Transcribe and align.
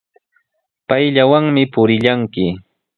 Payllawanmi 0.87 1.63
purillanki. 1.73 2.47